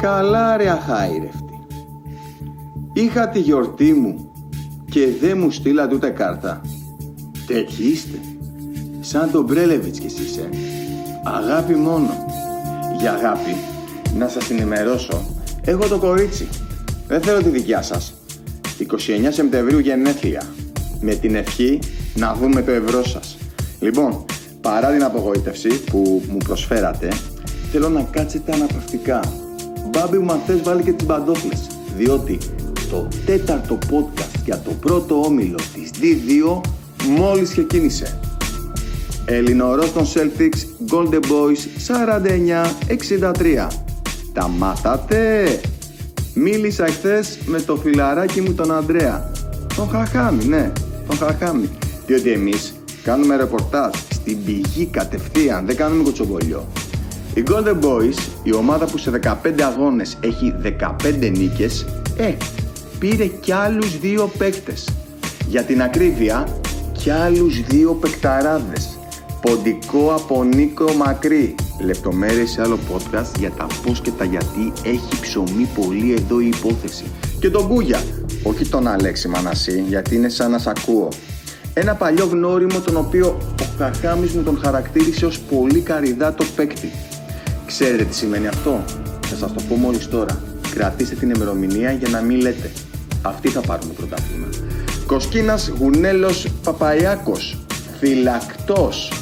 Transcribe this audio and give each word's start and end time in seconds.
Καλά 0.00 0.56
ρε 0.56 0.70
αχάιρευτη. 0.70 1.66
Είχα 2.92 3.28
τη 3.28 3.38
γιορτή 3.38 3.92
μου 3.92 4.32
και 4.90 5.08
δεν 5.20 5.38
μου 5.38 5.50
στείλατε 5.50 5.94
ούτε 5.94 6.08
κάρτα. 6.10 6.60
Τέτοιοι 7.46 7.84
είστε. 7.84 8.18
Σαν 9.00 9.30
τον 9.30 9.44
Μπρέλεβιτς 9.44 9.98
κι 9.98 10.06
εσείς, 10.06 10.36
ε. 10.36 10.48
Αγάπη 11.24 11.74
μόνο. 11.74 12.26
Για 12.98 13.12
αγάπη, 13.12 13.56
να 14.18 14.28
σας 14.28 14.50
ενημερώσω, 14.50 15.22
έχω 15.64 15.86
το 15.86 15.98
κορίτσι. 15.98 16.48
Δεν 17.06 17.20
θέλω 17.20 17.42
τη 17.42 17.48
δικιά 17.48 17.82
σας. 17.82 18.14
29 18.78 19.30
Σεπτεμβρίου 19.30 19.78
γενέθλια. 19.78 20.42
Με 21.00 21.14
την 21.14 21.34
ευχή 21.34 21.78
να 22.14 22.34
δούμε 22.34 22.62
το 22.62 22.70
ευρώ 22.70 23.04
σας. 23.04 23.36
Λοιπόν, 23.80 24.24
παρά 24.60 24.90
την 24.90 25.04
απογοήτευση 25.04 25.84
που 25.84 26.22
μου 26.28 26.36
προσφέρατε, 26.36 27.08
θέλω 27.72 27.88
να 27.88 28.02
κάτσετε 28.02 28.52
αναπαυτικά. 28.52 29.20
Μπάμπη 29.90 30.18
μου, 30.18 30.32
αν 30.32 30.40
θες 30.46 30.62
βάλει 30.62 30.82
και 30.82 30.92
τις 30.92 31.06
μπαντόφλες. 31.06 31.66
Διότι 31.96 32.38
το 32.90 33.08
τέταρτο 33.26 33.78
podcast 33.90 34.40
για 34.44 34.58
το 34.64 34.70
πρώτο 34.70 35.20
όμιλο 35.20 35.58
της 35.74 35.90
D2 36.00 36.60
μόλις 37.18 37.50
ξεκίνησε. 37.50 38.20
Ελληνορός 39.24 39.92
των 39.92 40.04
Celtics 40.04 40.60
Golden 40.92 41.20
Boys 41.20 41.60
49-63. 42.88 43.68
Τα 44.32 44.48
μάθατε! 44.48 45.60
Μίλησα 46.34 46.86
χθε 46.86 47.24
με 47.46 47.60
το 47.60 47.76
φιλαράκι 47.76 48.40
μου 48.40 48.52
τον 48.54 48.72
Ανδρέα. 48.72 49.30
Τον 49.76 49.88
Χαχάμι, 49.88 50.44
ναι, 50.44 50.72
τον 51.08 51.16
Χαχάμι. 51.16 51.68
Διότι 52.06 52.30
εμείς 52.30 52.74
κάνουμε 53.02 53.36
ρεπορτάζ 53.36 53.94
στην 54.10 54.44
πηγή 54.44 54.86
κατευθείαν, 54.86 55.66
δεν 55.66 55.76
κάνουμε 55.76 56.02
κοτσομπολιό. 56.02 56.66
Οι 57.34 57.42
Golden 57.46 57.84
Boys, 57.84 58.28
η 58.42 58.54
ομάδα 58.54 58.86
που 58.86 58.98
σε 58.98 59.10
15 59.10 59.62
αγώνες 59.62 60.16
έχει 60.20 60.54
15 60.62 61.30
νίκες, 61.30 61.86
ε, 62.16 62.34
πήρε 62.98 63.26
κι 63.26 63.52
άλλους 63.52 63.98
δύο 63.98 64.30
παίκτες. 64.38 64.88
Για 65.48 65.62
την 65.62 65.82
ακρίβεια, 65.82 66.48
κι 66.92 67.10
άλλους 67.10 67.62
δύο 67.62 67.92
παικταράδες. 67.92 68.98
Ποντικό 69.40 70.14
από 70.14 70.44
Νίκο 70.44 70.92
Μακρύ. 70.92 71.54
Λεπτομέρειες 71.84 72.50
σε 72.50 72.60
άλλο 72.60 72.78
podcast 72.92 73.38
για 73.38 73.50
τα 73.50 73.66
πώς 73.86 74.00
και 74.00 74.10
τα 74.10 74.24
γιατί 74.24 74.72
έχει 74.84 75.20
ψωμί 75.20 75.68
πολύ 75.74 76.12
εδώ 76.12 76.40
η 76.40 76.46
υπόθεση. 76.46 77.04
Και 77.40 77.50
τον 77.50 77.68
Κούγια, 77.68 78.02
όχι 78.42 78.66
τον 78.66 78.86
Αλέξη 78.86 79.28
Μανασί, 79.28 79.84
γιατί 79.88 80.14
είναι 80.14 80.28
σαν 80.28 80.50
να 80.50 80.58
σ' 80.58 80.66
ακούω. 80.66 81.08
Ένα 81.74 81.94
παλιό 81.94 82.24
γνώριμο 82.24 82.80
τον 82.80 82.96
οποίο 82.96 83.26
ο 83.62 83.64
Καχάμις 83.78 84.32
μου 84.32 84.42
τον 84.42 84.58
χαρακτήρισε 84.62 85.26
ως 85.26 85.40
πολύ 85.40 85.80
καριδάτο 85.80 86.44
παίκτη. 86.56 86.90
Ξέρετε 87.70 88.04
τι 88.04 88.14
σημαίνει 88.14 88.46
αυτό; 88.46 88.84
Θα 89.26 89.36
σας 89.36 89.52
το 89.52 89.62
πω 89.68 89.74
μόλις 89.74 90.08
τώρα. 90.08 90.42
Κρατήστε 90.74 91.14
την 91.14 91.30
ημερομηνία 91.30 91.92
για 91.92 92.08
να 92.08 92.20
μην 92.20 92.40
λέτε. 92.40 92.70
Αυτοί 93.22 93.48
θα 93.48 93.60
πάρουν 93.60 93.88
το 93.88 93.94
πρωτάθλημα. 93.94 94.46
Κοσκίνας 95.06 95.68
Γουνέλος 95.78 96.46
Παπαϊάκος. 96.64 97.58
Φυλακτός. 98.00 99.12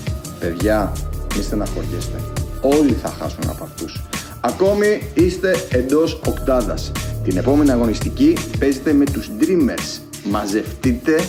Παιδιά, 0.40 0.92
μη 1.36 1.42
στεναχωριέστε. 1.42 2.20
Όλοι 2.60 2.92
θα 3.02 3.08
χάσουν 3.08 3.48
από 3.48 3.64
αυτούς. 3.64 4.02
Ακόμη 4.40 5.02
είστε 5.14 5.54
εντός 5.70 6.20
οκτάδας. 6.26 6.92
Την 7.24 7.36
επόμενη 7.36 7.70
αγωνιστική 7.70 8.36
παίζετε 8.58 8.92
με 8.92 9.04
τους 9.04 9.30
Dreamers. 9.40 10.00
Μαζευτείτε 10.30 11.20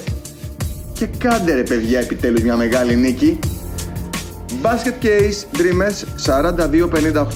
και 0.93 1.07
κάντε 1.17 1.53
ρε 1.53 1.63
παιδιά 1.63 1.99
επιτέλους 1.99 2.41
μια 2.41 2.55
μεγάλη 2.55 2.95
νίκη. 2.95 3.39
Basket 4.61 4.99
Case 5.01 5.45
Dreamers 5.57 6.03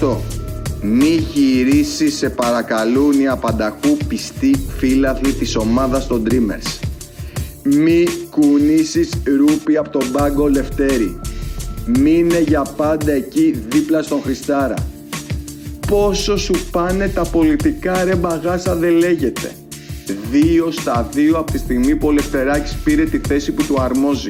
42-58. 0.01 0.17
Μη 0.81 1.27
γυρίσει 1.33 2.09
σε 2.09 2.29
παρακαλούν 2.29 3.19
οι 3.19 3.27
απανταχού 3.27 3.97
πιστοί 4.07 4.65
φίλαθλοι 4.77 5.33
της 5.33 5.55
ομάδας 5.55 6.07
των 6.07 6.23
Dreamers. 6.29 6.79
Μη 7.63 8.05
κουνήσεις 8.29 9.09
ρούπι 9.37 9.77
από 9.77 9.89
τον 9.89 10.11
πάγκο 10.11 10.47
Λευτέρη. 10.47 11.19
Μείνε 11.99 12.39
για 12.39 12.61
πάντα 12.77 13.11
εκεί 13.11 13.63
δίπλα 13.69 14.01
στον 14.01 14.21
Χριστάρα. 14.21 14.75
Πόσο 15.87 16.37
σου 16.37 16.53
πάνε 16.71 17.07
τα 17.07 17.25
πολιτικά 17.25 18.03
ρε 18.03 18.15
μπαγάσα 18.15 18.75
δεν 18.75 18.91
λέγεται. 18.91 19.51
Δύο 20.31 20.71
στα 20.71 21.09
δύο 21.11 21.37
από 21.37 21.51
τη 21.51 21.57
στιγμή 21.57 21.95
που 21.95 22.07
ο 22.07 22.11
Λευτεράκης 22.11 22.75
πήρε 22.83 23.03
τη 23.03 23.19
θέση 23.27 23.51
που 23.51 23.63
του 23.63 23.81
αρμόζει. 23.81 24.29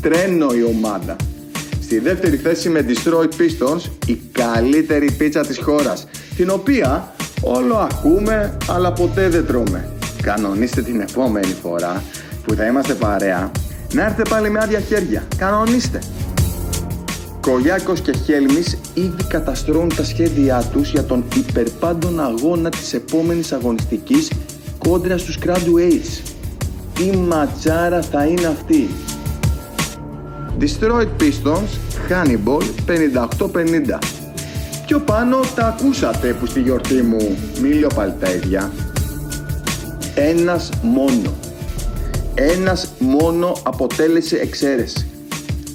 Τρένο 0.00 0.54
η 0.54 0.62
ομάδα. 0.62 1.16
Στη 1.86 1.98
δεύτερη 1.98 2.36
θέση 2.36 2.68
με 2.68 2.84
Destroyed 2.88 3.28
Pistons, 3.40 3.90
η 4.06 4.20
καλύτερη 4.32 5.10
πίτσα 5.12 5.40
της 5.40 5.58
χώρας, 5.58 6.06
την 6.36 6.50
οποία 6.50 7.14
όλο 7.40 7.76
ακούμε 7.76 8.56
αλλά 8.70 8.92
ποτέ 8.92 9.28
δεν 9.28 9.46
τρώμε. 9.46 9.88
Κανονίστε 10.22 10.82
την 10.82 11.00
επόμενη 11.00 11.54
φορά 11.62 12.02
που 12.44 12.54
θα 12.54 12.66
είμαστε 12.66 12.94
παρέα 12.94 13.50
να 13.92 14.04
έρθετε 14.04 14.28
πάλι 14.28 14.50
με 14.50 14.58
άδεια 14.62 14.80
χέρια. 14.80 15.26
Κανονίστε. 15.36 15.98
Κογιάκος 17.40 18.00
και 18.00 18.12
Χέλμης 18.24 18.78
ήδη 18.94 19.24
καταστρώνουν 19.28 19.92
τα 19.96 20.04
σχέδιά 20.04 20.62
τους 20.72 20.90
για 20.90 21.04
τον 21.04 21.24
υπερπάντων 21.36 22.20
αγώνα 22.20 22.68
της 22.68 22.94
επόμενης 22.94 23.52
αγωνιστικής 23.52 24.30
κόντρα 24.78 25.18
στους 25.18 25.38
Graduates. 25.44 26.34
Τι 26.94 27.16
ματσάρα 27.16 28.02
θα 28.02 28.24
είναι 28.24 28.46
αυτή. 28.46 28.88
Destroyed 30.60 31.08
Pistons, 31.20 31.70
Hannibal 32.08 32.62
58-50. 32.86 33.98
Πιο 34.86 35.00
πάνω 35.00 35.40
τα 35.54 35.66
ακούσατε 35.66 36.32
που 36.32 36.46
στη 36.46 36.60
γιορτή 36.60 37.02
μου 37.02 37.36
μίλιο 37.60 37.88
πάλι 37.94 38.14
τα 38.20 38.30
ίδια. 38.30 38.72
Ένας 40.14 40.70
μόνο. 40.82 41.34
Ένας 42.34 42.88
μόνο 42.98 43.52
αποτέλεσε 43.62 44.36
εξαίρεση. 44.36 45.06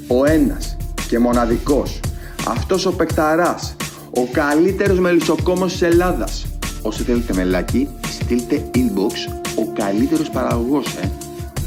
Ο 0.07 0.25
ένας 0.25 0.77
και 1.07 1.19
μοναδικός. 1.19 1.99
Αυτός 2.47 2.85
ο 2.85 2.91
παικταράς. 2.91 3.75
Ο 4.11 4.25
καλύτερος 4.31 4.99
μελισσοκόμος 4.99 5.71
της 5.71 5.81
Ελλάδας. 5.81 6.45
Όσοι 6.81 7.03
θέλετε 7.03 7.33
μελάκι, 7.33 7.89
στείλτε 8.09 8.63
inbox 8.75 9.33
ο 9.55 9.71
καλύτερος 9.73 10.29
παραγωγός, 10.29 10.85
ε. 11.01 11.09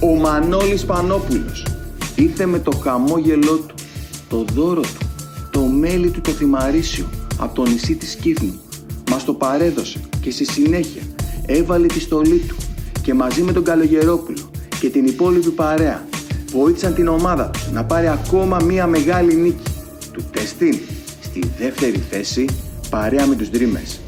Ο 0.01 0.15
Μανώλης 0.15 0.85
Πανόπουλος. 0.85 1.67
Ήρθε 2.15 2.47
με 2.47 2.59
το 2.59 2.71
χαμόγελό 2.71 3.57
του, 3.57 3.75
το 4.29 4.45
δώρο 4.55 4.81
του, 4.81 5.07
το 5.51 5.61
μέλι 5.61 6.11
του 6.11 6.21
το 6.21 6.31
θυμαρίσιο 6.31 7.05
από 7.39 7.55
το 7.55 7.71
νησί 7.71 7.95
της 7.95 8.15
Κύθνου. 8.15 8.61
Μας 9.11 9.25
το 9.25 9.35
παρέδωσε 9.35 10.01
και 10.21 10.31
στη 10.31 10.45
συνέχεια 10.45 11.03
έβαλε 11.47 11.87
τη 11.87 12.01
στολή 12.01 12.39
του 12.49 12.57
και 13.03 13.15
μαζί 13.15 13.43
με 13.43 13.53
τον 13.53 13.65
Καλογερόπουλο 13.65 14.39
και 14.81 14.91
την 14.91 15.07
υπόλοιπη 15.07 15.51
παρέα 15.51 16.07
βοήθησαν 16.53 16.95
την 16.95 17.09
ομάδα 17.09 17.51
τους 17.51 17.71
να 17.71 17.85
πάρει 17.85 18.09
ακόμα 18.09 18.59
μία 18.65 18.87
μεγάλη 18.87 19.35
νίκη 19.35 19.71
του 20.13 20.23
Τεστίν 20.31 20.79
στη 21.23 21.41
δεύτερη 21.59 21.99
θέση 22.11 22.45
παρέα 22.91 23.27
με 23.27 23.35
τους 23.35 23.49
Dreamers. 23.53 23.99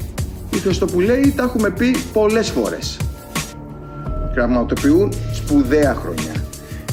Οι 0.49 0.85
που 0.85 0.99
λέει 0.99 1.33
τα 1.35 1.43
έχουμε 1.43 1.69
πει 1.69 1.95
πολλές 2.13 2.49
φορές. 2.49 2.97
Πραγματοποιούν 4.33 5.13
σπουδαία 5.33 5.95
χρονιά. 5.95 6.26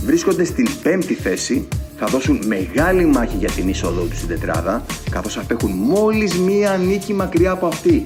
Βρίσκονται 0.05 0.45
στην 0.45 0.69
πέμπτη 0.83 1.15
θέση, 1.15 1.69
θα 1.99 2.07
δώσουν 2.07 2.41
μεγάλη 2.47 3.05
μάχη 3.05 3.37
για 3.37 3.51
την 3.51 3.69
είσοδό 3.69 4.03
τους 4.03 4.17
στην 4.17 4.29
τετράδα, 4.29 4.85
καθώς 5.11 5.39
απέχουν 5.39 5.71
μόλις 5.71 6.35
μία 6.35 6.77
νίκη 6.77 7.15
μακριά 7.15 7.51
από 7.51 7.67
αυτή. 7.67 8.05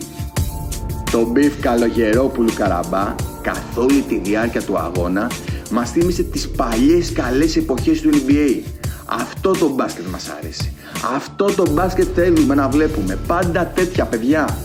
Το 1.11 1.25
beef 1.25 1.61
Καλογερόπουλου 1.61 2.53
Καραμπά 2.55 3.15
καθ' 3.43 3.79
όλη 3.79 4.05
τη 4.09 4.19
διάρκεια 4.19 4.63
του 4.63 4.79
αγώνα 4.79 5.31
μας 5.71 5.91
θύμισε 5.91 6.23
τις 6.23 6.49
παλιές 6.49 7.13
καλές 7.13 7.57
εποχές 7.57 8.01
του 8.01 8.11
NBA. 8.13 8.63
Αυτό 9.07 9.51
το 9.51 9.69
μπάσκετ 9.69 10.07
μας 10.07 10.29
αρέσει. 10.39 10.73
Αυτό 11.17 11.45
το 11.45 11.71
μπάσκετ 11.71 12.07
θέλουμε 12.15 12.55
να 12.55 12.69
βλέπουμε. 12.69 13.19
Πάντα 13.27 13.67
τέτοια 13.67 14.05
παιδιά. 14.05 14.59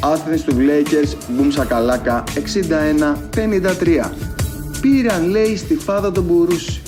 Athens 0.00 0.40
του 0.46 0.56
Lakers, 0.56 1.12
Boom 1.12 1.46
Shakalaka 1.48 2.24
61-53. 2.34 4.33
Πήραν 4.84 5.28
λέει 5.28 5.56
στη 5.56 5.74
φάδα 5.74 6.12
τον 6.12 6.24
Μπουρούση. 6.24 6.82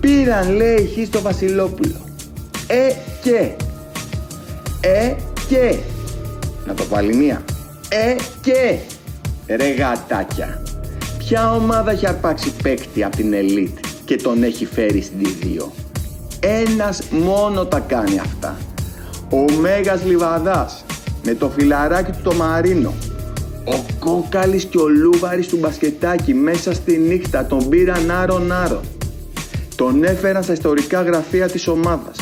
Πήραν 0.00 0.56
λέει 0.56 0.90
χ 0.94 1.06
στο 1.06 1.20
Βασιλόπουλο. 1.20 1.94
Ε 2.66 2.92
και. 3.22 3.50
Ε 4.80 5.14
και. 5.48 5.76
Να 6.66 6.74
το 6.74 6.84
βάλει 6.84 7.14
μία. 7.14 7.44
Ε 7.88 8.14
και. 8.40 8.76
Ρε 9.46 9.74
γατάκια. 9.74 10.62
Ποια 11.18 11.52
ομάδα 11.52 11.90
έχει 11.90 12.06
αρπάξει 12.06 12.52
παίκτη 12.62 13.04
από 13.04 13.16
την 13.16 13.32
Elite 13.34 13.78
και 14.04 14.16
τον 14.16 14.42
έχει 14.42 14.66
φέρει 14.66 15.02
στην 15.02 15.18
D2. 15.22 15.64
Ένας 16.40 17.02
μόνο 17.10 17.64
τα 17.64 17.80
κάνει 17.80 18.18
αυτά. 18.18 18.56
Ο 19.30 19.52
Μέγας 19.52 20.04
Λιβαδάς 20.04 20.84
με 21.24 21.34
το 21.34 21.48
φιλαράκι 21.48 22.10
του 22.10 22.20
το 22.22 22.34
Μαρίνο. 22.34 22.92
Ο 23.64 23.84
Κόκαλης 23.98 24.64
και 24.64 24.78
ο 24.78 24.88
Λούβαρης 24.88 25.48
του 25.48 25.56
μπασκετάκι 25.56 26.34
μέσα 26.34 26.72
στη 26.72 26.98
νύχτα 26.98 27.46
τον 27.46 27.68
πήραν 27.68 28.10
άρον 28.10 28.52
άρον. 28.52 28.82
Τον 29.76 30.04
έφεραν 30.04 30.42
στα 30.42 30.52
ιστορικά 30.52 31.02
γραφεία 31.02 31.48
της 31.48 31.68
ομάδας 31.68 32.16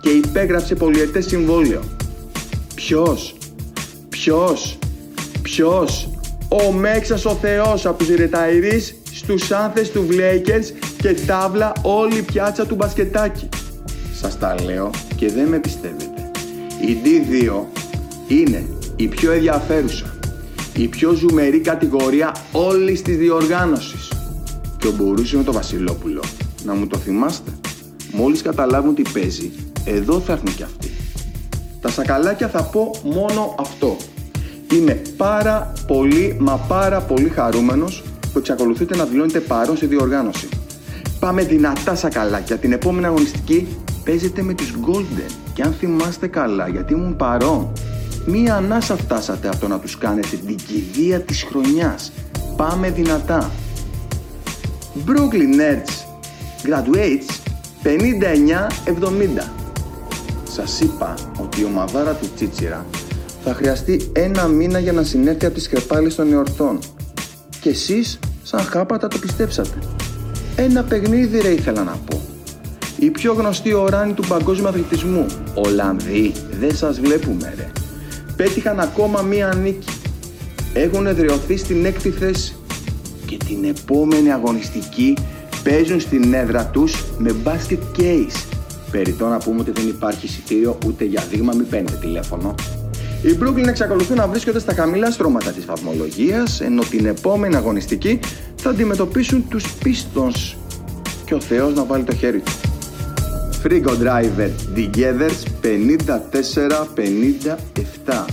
και 0.00 0.08
υπέγραψε 0.08 0.74
πολιετές 0.74 1.26
συμβόλαιο. 1.26 1.80
Ποιος; 2.74 3.36
Ποιος, 4.08 4.78
ποιος, 5.42 6.08
ο 6.48 6.72
Μέξας 6.72 7.24
ο 7.24 7.34
Θεός 7.34 7.86
από 7.86 7.98
τους 7.98 8.16
ρεταϊρείς 8.16 8.94
στους 9.12 9.50
άνθες 9.50 9.90
του 9.90 10.06
Βλέικερς 10.06 10.72
και 11.02 11.14
τάβλα 11.26 11.72
όλη 11.82 12.16
η 12.16 12.22
πιάτσα 12.22 12.66
του 12.66 12.74
μπασκετάκι. 12.74 13.48
Σας 14.20 14.38
τα 14.38 14.54
λέω 14.64 14.90
και 15.16 15.32
δεν 15.32 15.48
με 15.48 15.58
πιστεύετε. 15.58 16.30
Η 16.80 16.96
D2 17.04 17.66
είναι 18.28 18.64
η 18.96 19.06
πιο 19.06 19.32
ενδιαφέρουσα, 19.32 20.17
η 20.78 20.88
πιο 20.88 21.12
ζουμερή 21.12 21.60
κατηγορία 21.60 22.34
όλης 22.52 23.02
της 23.02 23.16
διοργάνωσης. 23.16 24.12
Και 24.78 24.86
ο 24.86 24.92
Μπορούσης 24.96 25.32
με 25.32 25.42
το 25.42 25.52
Βασιλόπουλο, 25.52 26.22
να 26.64 26.74
μου 26.74 26.86
το 26.86 26.98
θυμάστε. 26.98 27.50
Μόλις 28.12 28.42
καταλάβουν 28.42 28.94
τι 28.94 29.02
παίζει, 29.12 29.52
εδώ 29.84 30.20
θα 30.20 30.32
έρθουν 30.32 30.54
κι 30.54 30.62
αυτοί. 30.62 30.90
Τα 31.80 31.90
σακαλάκια 31.90 32.48
θα 32.48 32.62
πω 32.62 32.90
μόνο 33.02 33.54
αυτό. 33.58 33.96
Είμαι 34.72 35.02
πάρα 35.16 35.72
πολύ 35.86 36.36
μα 36.40 36.56
πάρα 36.56 37.00
πολύ 37.00 37.28
χαρούμενος 37.28 38.02
που 38.32 38.38
εξακολουθείτε 38.38 38.96
να 38.96 39.04
δηλώνετε 39.04 39.40
παρόν 39.40 39.76
στη 39.76 39.86
διοργάνωση. 39.86 40.48
Πάμε 41.20 41.42
δυνατά 41.42 41.94
σακαλάκια. 41.94 42.56
Την 42.56 42.72
επόμενη 42.72 43.06
αγωνιστική 43.06 43.68
παίζετε 44.04 44.42
με 44.42 44.54
τους 44.54 44.74
Golden. 44.86 45.32
Και 45.52 45.62
αν 45.62 45.72
θυμάστε 45.72 46.26
καλά, 46.26 46.68
γιατί 46.68 46.92
ήμουν 46.92 47.16
παρόν, 47.16 47.72
μία 48.26 48.54
ανάσα 48.54 48.96
φτάσατε 48.96 49.48
αυτό 49.48 49.68
να 49.68 49.78
τους 49.78 49.98
κάνετε 49.98 50.36
την 50.46 50.56
κηδεία 50.56 51.20
της 51.20 51.42
χρονιάς. 51.42 52.12
Πάμε 52.56 52.90
δυνατά. 52.90 53.50
Brooklyn 55.06 55.60
Nets 55.60 56.08
Graduates 56.62 57.38
59-70. 57.82 59.52
Σας 60.50 60.80
είπα 60.80 61.14
ότι 61.40 61.60
η 61.60 61.64
ομαδάρα 61.64 62.12
του 62.12 62.28
Τσίτσιρα 62.34 62.86
θα 63.44 63.54
χρειαστεί 63.54 64.10
ένα 64.12 64.46
μήνα 64.46 64.78
για 64.78 64.92
να 64.92 65.02
συνέλθει 65.02 65.46
από 65.46 65.54
τις 65.54 65.68
κρεπάλες 65.68 66.14
των 66.14 66.32
εορτών. 66.32 66.78
Και 67.60 67.68
εσείς 67.68 68.18
σαν 68.42 68.60
χάπατα 68.60 69.08
το 69.08 69.18
πιστέψατε. 69.18 69.78
Ένα 70.56 70.82
παιχνίδι 70.82 71.40
ρε 71.40 71.48
ήθελα 71.48 71.82
να 71.82 71.98
πω. 72.06 72.20
Η 72.98 73.10
πιο 73.10 73.32
γνωστή 73.32 73.72
οράνη 73.72 74.12
του 74.12 74.24
παγκόσμιου 74.28 74.68
αθλητισμού. 74.68 75.26
Ολλανδοί, 75.54 76.32
δεν 76.60 76.76
σας 76.76 77.00
βλέπουμε 77.00 77.54
ρε. 77.56 77.70
Πέτυχαν 78.38 78.80
ακόμα 78.80 79.22
μία 79.22 79.54
νίκη. 79.62 79.88
Έχουν 80.72 81.06
εδραιωθεί 81.06 81.56
στην 81.56 81.84
έκτη 81.84 82.10
θέση. 82.10 82.56
Και 83.26 83.36
την 83.36 83.64
επόμενη 83.64 84.32
αγωνιστική 84.32 85.16
παίζουν 85.64 86.00
στην 86.00 86.34
έδρα 86.34 86.66
τους 86.66 87.04
με 87.18 87.34
basket 87.44 88.00
case. 88.00 88.46
Περιτώ 88.90 89.26
να 89.26 89.38
πούμε 89.38 89.60
ότι 89.60 89.70
δεν 89.70 89.88
υπάρχει 89.88 90.26
εισιτήριο 90.26 90.78
ούτε 90.86 91.04
για 91.04 91.24
δείγμα, 91.30 91.52
μην 91.54 91.68
παίρνετε 91.68 91.98
τηλέφωνο. 92.00 92.54
Οι 93.22 93.38
Brooklyn 93.42 93.66
εξακολουθούν 93.66 94.16
να 94.16 94.26
βρίσκονται 94.26 94.58
στα 94.58 94.74
χαμηλά 94.74 95.10
στρώματα 95.10 95.50
της 95.50 95.64
βαθμολογίας, 95.64 96.60
ενώ 96.60 96.82
την 96.82 97.06
επόμενη 97.06 97.56
αγωνιστική 97.56 98.18
θα 98.56 98.70
αντιμετωπίσουν 98.70 99.48
τους 99.48 99.64
Pistons 99.84 100.56
και 101.24 101.34
ο 101.34 101.40
Θεός 101.40 101.74
να 101.74 101.84
βάλει 101.84 102.04
το 102.04 102.14
χέρι 102.14 102.38
του. 102.38 102.67
Frigo 103.62 103.96
Driver 103.96 104.50
Togethers 104.74 105.42
54-57 105.62 108.24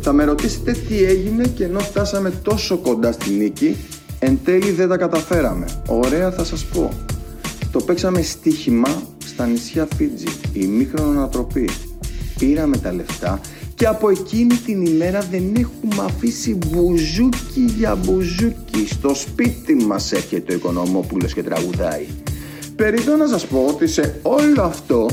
Θα 0.00 0.12
με 0.12 0.24
ρωτήσετε 0.24 0.72
τι 0.72 1.04
έγινε 1.04 1.46
και 1.46 1.64
ενώ 1.64 1.78
φτάσαμε 1.78 2.30
τόσο 2.30 2.76
κοντά 2.76 3.12
στη 3.12 3.30
νίκη, 3.30 3.76
εν 4.18 4.38
τέλει 4.44 4.70
δεν 4.70 4.88
τα 4.88 4.96
καταφέραμε. 4.96 5.66
Ωραία 5.86 6.30
θα 6.30 6.44
σας 6.44 6.64
πω. 6.64 6.90
Το 7.72 7.80
παίξαμε 7.80 8.22
στοίχημα 8.22 9.02
στα 9.24 9.46
νησιά 9.46 9.88
Φίτζι, 9.96 10.26
η 10.52 10.66
μίκρον 10.66 11.16
ανατροπή. 11.16 11.68
Πήραμε 12.38 12.76
τα 12.76 12.92
λεφτά 12.92 13.40
και 13.74 13.86
από 13.86 14.08
εκείνη 14.08 14.54
την 14.54 14.86
ημέρα 14.86 15.20
δεν 15.30 15.54
έχουμε 15.56 16.04
αφήσει 16.04 16.54
μπουζούκι 16.54 17.64
για 17.76 17.94
μπουζούκι. 17.94 18.86
Στο 18.86 19.14
σπίτι 19.14 19.74
μας 19.74 20.12
έρχεται 20.12 20.52
ο 20.52 20.56
Οικονομόπουλος 20.56 21.32
και 21.32 21.42
τραγουδάει. 21.42 22.06
Περιτώ 22.76 23.16
να 23.16 23.26
σας 23.26 23.46
πω 23.46 23.66
ότι 23.68 23.86
σε 23.86 24.18
όλο 24.22 24.62
αυτό 24.62 25.06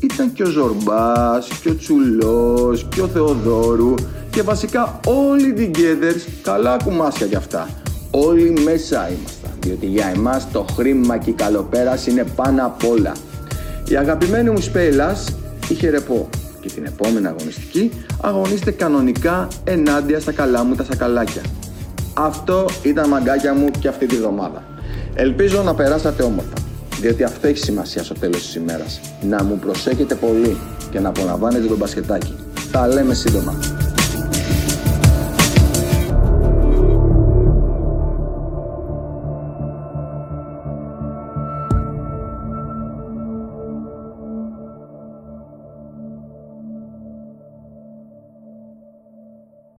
ήταν 0.00 0.32
και 0.32 0.42
ο 0.42 0.46
Ζορμπάς, 0.46 1.48
και 1.62 1.68
ο 1.68 1.76
Τσουλός, 1.76 2.86
και 2.88 3.00
ο 3.00 3.08
Θεοδόρου 3.08 3.94
και 4.30 4.42
βασικά 4.42 5.00
όλοι 5.06 5.48
οι 5.48 5.70
Together's, 5.74 6.28
καλά 6.42 6.76
κουμάσια 6.84 7.26
κι 7.26 7.36
αυτά. 7.36 7.68
Όλοι 8.10 8.50
μέσα 8.64 9.08
ήμασταν, 9.08 9.50
διότι 9.60 9.86
για 9.86 10.12
εμάς 10.16 10.50
το 10.52 10.66
χρήμα 10.76 11.18
και 11.18 11.30
η 11.30 11.32
καλοπέραση 11.32 12.10
είναι 12.10 12.24
πάνω 12.36 12.66
απ' 12.66 12.84
όλα. 12.84 13.12
Η 13.88 13.96
αγαπημένη 13.96 14.50
μου 14.50 14.60
Σπέλας 14.60 15.36
είχε 15.68 15.90
ρεπό 15.90 16.28
και 16.60 16.68
την 16.68 16.84
επόμενη 16.84 17.26
αγωνιστική 17.26 17.90
αγωνίστε 18.20 18.70
κανονικά 18.70 19.48
ενάντια 19.64 20.20
στα 20.20 20.32
καλά 20.32 20.64
μου 20.64 20.74
τα 20.74 20.84
σακαλάκια. 20.84 21.42
Αυτό 22.14 22.64
ήταν 22.82 23.08
μαγκάκια 23.08 23.54
μου 23.54 23.70
και 23.78 23.88
αυτή 23.88 24.06
τη 24.06 24.16
βδομάδα. 24.16 24.62
Ελπίζω 25.14 25.62
να 25.62 25.74
περάσατε 25.74 26.22
όμορφα, 26.22 26.54
διότι 27.00 27.24
αυτό 27.24 27.46
έχει 27.46 27.58
σημασία 27.58 28.02
στο 28.02 28.14
τέλος 28.14 28.42
της 28.42 28.54
ημέρας. 28.54 29.00
Να 29.22 29.42
μου 29.42 29.58
προσέχετε 29.58 30.14
πολύ 30.14 30.56
και 30.90 31.00
να 31.00 31.08
απολαμβάνετε 31.08 31.66
το 31.66 31.76
μπασκετάκι. 31.76 32.34
Τα 32.72 32.88
λέμε 32.88 33.14
σύντομα. 33.14 33.83